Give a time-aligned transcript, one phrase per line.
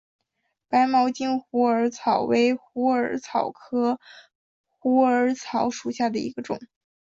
[0.67, 3.99] 白毛茎虎耳草为虎耳草科
[4.79, 6.59] 虎耳草属下的一个种。